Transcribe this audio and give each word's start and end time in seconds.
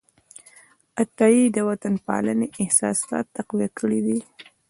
عطايي 1.01 1.43
د 1.55 1.57
وطنپالنې 1.69 2.47
احساسات 2.61 3.25
تقویه 3.37 3.69
کړي 3.77 3.99
دي. 4.07 4.19